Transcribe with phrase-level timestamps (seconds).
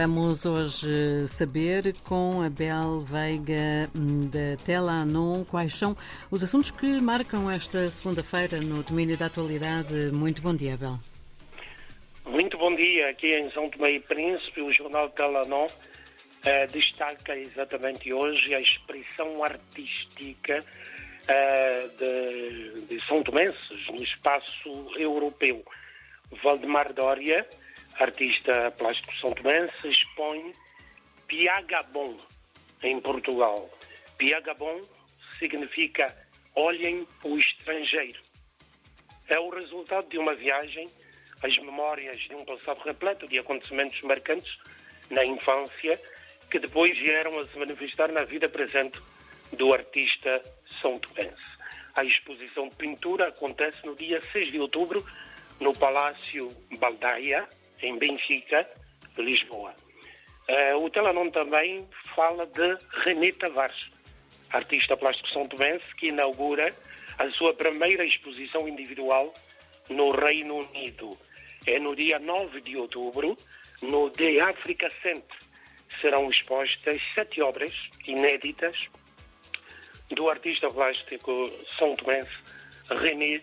[0.00, 5.96] Vamos hoje saber com Abel Veiga hum, da Tela Anon quais são
[6.30, 9.92] os assuntos que marcam esta segunda-feira no domínio da atualidade.
[10.12, 11.00] Muito bom dia, Abel.
[12.24, 13.08] Muito bom dia.
[13.08, 15.66] Aqui em São Tomé e Príncipe, o jornal Tela Anon
[16.44, 20.64] eh, destaca exatamente hoje a expressão artística
[21.26, 25.64] eh, de, de São Tomenses no espaço europeu.
[26.40, 27.44] Valdemar Dória
[27.98, 30.52] artista plástico são tomense, expõe
[31.26, 32.18] Piagabon
[32.82, 33.68] em Portugal.
[34.16, 34.82] Piagabon
[35.38, 36.14] significa
[36.54, 38.20] olhem o estrangeiro.
[39.28, 40.90] É o resultado de uma viagem
[41.42, 44.58] às memórias de um passado repleto de acontecimentos marcantes
[45.10, 46.00] na infância
[46.50, 48.98] que depois vieram a se manifestar na vida presente
[49.52, 50.42] do artista
[50.80, 51.58] são tomense.
[51.94, 55.04] A exposição de pintura acontece no dia 6 de outubro
[55.60, 57.48] no Palácio Baldaia,
[57.82, 58.68] em Benfica,
[59.16, 59.74] Lisboa.
[60.48, 63.90] Uh, o Telanon também fala de René Tavares,
[64.50, 66.74] artista plástico são tomense, que inaugura
[67.18, 69.32] a sua primeira exposição individual
[69.88, 71.18] no Reino Unido.
[71.66, 73.36] É no dia 9 de outubro,
[73.82, 75.36] no The Africa Center.
[76.00, 77.74] Serão expostas sete obras
[78.06, 78.76] inéditas
[80.10, 82.30] do artista plástico são tomense
[82.88, 83.42] René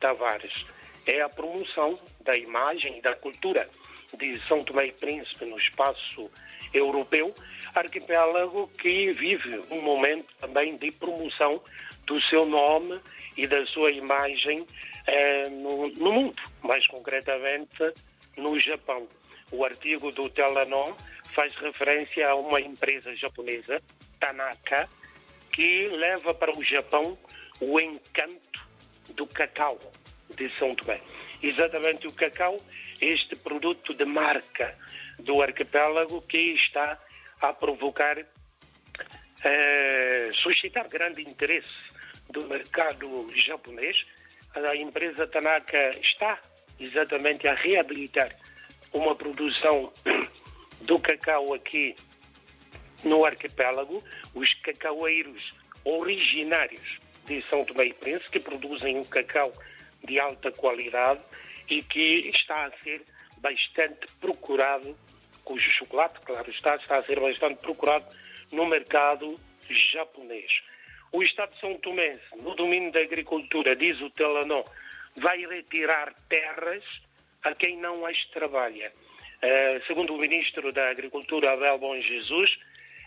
[0.00, 0.64] Tavares.
[1.06, 3.68] É a promoção da imagem e da cultura
[4.16, 6.30] de São Tomé e Príncipe no espaço
[6.72, 7.34] europeu,
[7.74, 11.62] arquipélago que vive um momento também de promoção
[12.06, 13.00] do seu nome
[13.36, 14.66] e da sua imagem
[15.06, 17.92] eh, no, no, mundo, mais concretamente
[18.36, 19.06] no Japão.
[19.52, 20.94] O artigo do Telanon
[21.34, 23.80] faz referência a uma empresa japonesa,
[24.18, 24.88] Tanaka,
[25.52, 27.18] que leva para o Japão
[27.60, 28.66] o encanto
[29.14, 29.78] do cacau
[30.34, 31.00] de São Tomé.
[31.42, 32.60] Exatamente o cacau,
[33.00, 34.76] este produto de marca
[35.18, 36.98] do arquipélago que está
[37.40, 38.18] a provocar,
[39.44, 41.68] eh, suscitar grande interesse
[42.30, 43.96] do mercado japonês.
[44.54, 46.40] A empresa Tanaka está
[46.80, 48.34] exatamente a reabilitar
[48.92, 49.92] uma produção
[50.82, 51.94] do cacau aqui
[53.04, 54.02] no arquipélago.
[54.34, 55.54] Os cacaueiros
[55.84, 59.52] originários de São Tomé e Príncipe, que produzem o cacau
[60.06, 61.20] de alta qualidade
[61.68, 63.02] e que está a ser
[63.38, 64.96] bastante procurado,
[65.44, 68.06] cujo chocolate, claro está, está a ser bastante procurado
[68.50, 70.50] no mercado japonês.
[71.12, 74.64] O Estado de São Tomé, no domínio da agricultura, diz o Telanon,
[75.16, 76.84] vai retirar terras
[77.42, 78.92] a quem não as trabalha.
[79.36, 82.58] Uh, segundo o Ministro da Agricultura, Abel Bom Jesus,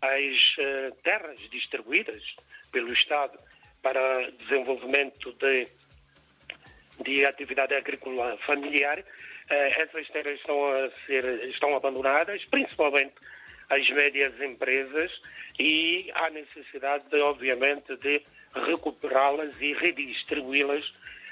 [0.00, 2.22] as uh, terras distribuídas
[2.72, 3.38] pelo Estado
[3.82, 5.68] para desenvolvimento de
[7.02, 8.98] de atividade agrícola familiar,
[9.50, 13.14] eh, essas terras estão a ser estão abandonadas, principalmente
[13.70, 15.10] as médias empresas,
[15.58, 18.22] e há necessidade, de, obviamente, de
[18.54, 20.84] recuperá-las e redistribuí-las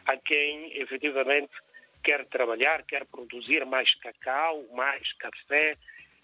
[0.06, 1.52] a quem efetivamente
[2.02, 5.76] quer trabalhar, quer produzir mais cacau, mais café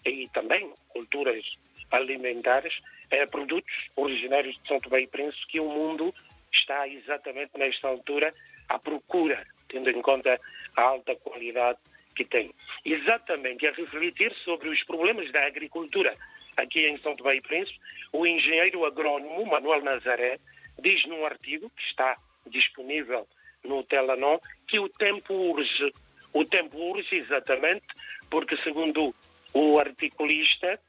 [0.05, 1.43] e também culturas
[1.91, 2.73] alimentares,
[3.11, 6.13] eh, produtos originários de São Tomé e Príncipe que o mundo
[6.51, 8.33] está exatamente nesta altura
[8.69, 10.39] à procura, tendo em conta
[10.75, 11.79] a alta qualidade
[12.15, 12.53] que tem.
[12.85, 16.15] Exatamente a refletir sobre os problemas da agricultura
[16.57, 17.79] aqui em São Tomé e Príncipe,
[18.11, 20.39] o engenheiro agrónomo Manuel Nazaré
[20.79, 23.27] diz num artigo que está disponível
[23.63, 25.93] no Telanon que o tempo urge.
[26.33, 27.85] O tempo urge exatamente
[28.29, 29.13] porque, segundo
[29.53, 30.79] o articulista,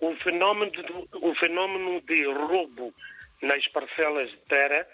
[0.00, 2.94] o fenómeno, de, o fenómeno de roubo
[3.42, 4.86] nas parcelas de terra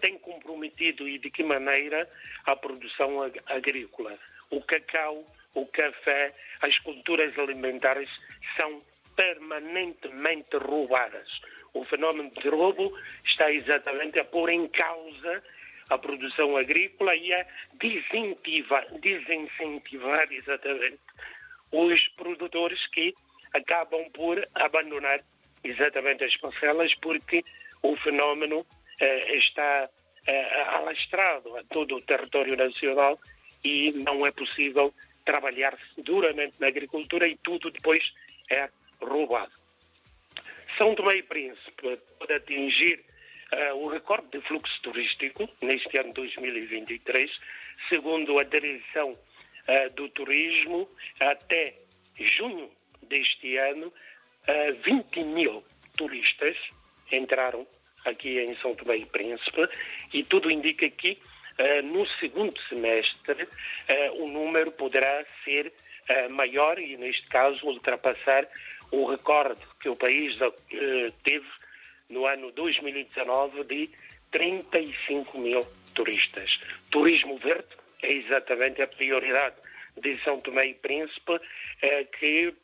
[0.00, 2.08] tem comprometido e de que maneira
[2.46, 4.18] a produção ag agrícola.
[4.50, 5.24] O cacau,
[5.54, 8.08] o café, as culturas alimentares
[8.58, 8.82] são
[9.16, 11.28] permanentemente roubadas.
[11.74, 12.92] O fenómeno de roubo
[13.24, 15.42] está exatamente a pôr em causa
[15.90, 20.98] a produção agrícola e a desincentivar, desincentivar exatamente
[21.72, 23.14] os produtores que
[23.54, 25.20] acabam por abandonar
[25.64, 27.44] exatamente as parcelas porque
[27.82, 29.88] o fenómeno eh, está
[30.26, 33.18] eh, alastrado a todo o território nacional
[33.64, 34.92] e não é possível
[35.24, 38.00] trabalhar duramente na agricultura e tudo depois
[38.50, 38.68] é
[39.00, 39.52] roubado.
[40.76, 43.04] São Tomé e Príncipe pode atingir
[43.52, 47.30] uh, o recorde de fluxo turístico neste ano 2023,
[47.88, 49.18] segundo a direção
[49.96, 50.88] do turismo,
[51.20, 51.74] até
[52.18, 52.70] junho
[53.02, 55.62] deste ano, uh, 20 mil
[55.96, 56.56] turistas
[57.12, 57.66] entraram
[58.04, 59.68] aqui em São Tomé e Príncipe
[60.12, 61.18] e tudo indica que
[61.84, 63.48] no segundo semestre
[64.14, 65.72] o número poderá ser
[66.30, 68.48] maior e, neste caso, ultrapassar
[68.90, 70.36] o recorde que o país
[71.24, 71.46] teve
[72.08, 73.90] no ano 2019 de
[74.30, 76.60] 35 mil turistas.
[76.90, 77.68] Turismo verde
[78.02, 79.56] é exatamente a prioridade
[79.96, 81.40] de São Tomé e Príncipe,
[82.18, 82.54] que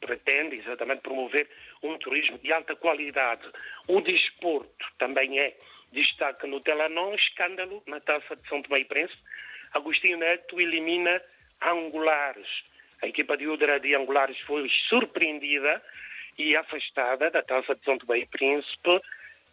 [0.00, 1.46] pretende exatamente promover
[1.82, 3.46] um turismo de alta qualidade.
[3.86, 5.56] O desporto também é
[5.92, 9.22] destaque no Telanão, escândalo na taça de São Tomé e Príncipe.
[9.72, 11.22] Agostinho Neto elimina
[11.60, 12.48] Angulares.
[13.02, 15.82] A equipa de Udra de Angulares foi surpreendida
[16.36, 19.00] e afastada da taça de São Tomé e Príncipe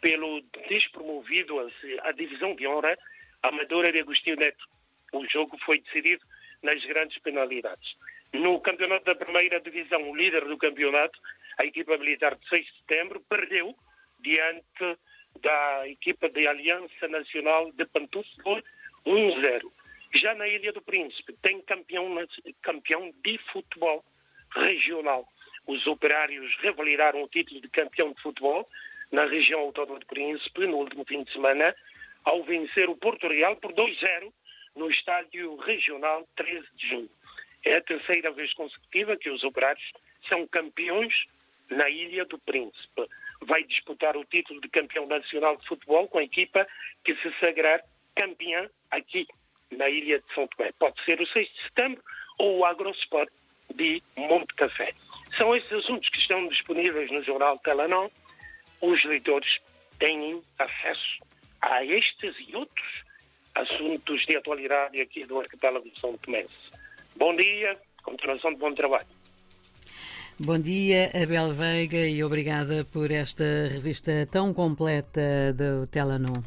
[0.01, 1.59] pelo despromovido
[2.03, 2.97] a divisão de honra
[3.41, 4.65] Amadora de Agostinho Neto.
[5.13, 6.23] O jogo foi decidido
[6.61, 7.95] nas grandes penalidades.
[8.33, 11.17] No campeonato da primeira divisão, o líder do campeonato,
[11.57, 13.75] a equipa militar de 6 de setembro, perdeu
[14.19, 14.97] diante
[15.41, 18.63] da equipa de Aliança Nacional de Pantuf por
[19.05, 19.71] 1-0.
[20.15, 22.07] Já na Ilha do Príncipe, tem campeão,
[22.61, 24.03] campeão de futebol
[24.55, 25.27] regional.
[25.67, 28.67] Os operários revalidaram o título de campeão de futebol
[29.11, 31.75] na região autónoma do Príncipe no último fim de semana,
[32.23, 34.31] ao vencer o Porto Real por 2-0
[34.75, 37.09] no estádio regional 13 de junho.
[37.63, 39.91] É a terceira vez consecutiva que os operários
[40.29, 41.13] são campeões
[41.69, 43.07] na Ilha do Príncipe.
[43.41, 46.67] Vai disputar o título de campeão nacional de futebol com a equipa
[47.03, 47.81] que se sagrar
[48.15, 49.27] campeã aqui
[49.71, 50.71] na Ilha de São Tomé.
[50.79, 52.03] Pode ser o 6 de setembro
[52.39, 53.29] ou o Agrosport
[53.73, 54.93] de Monte Café.
[55.37, 58.09] São estes assuntos que estão disponíveis no jornal Telanão.
[58.81, 59.59] Os leitores
[59.99, 61.23] têm acesso
[61.61, 63.03] a estes e outros
[63.55, 66.45] assuntos de atualidade aqui do arquipélago de São Tomé.
[67.15, 69.07] Bom dia, continuação de bom trabalho.
[70.37, 76.43] Bom dia, Abel Veiga, e obrigada por esta revista tão completa do Telanum.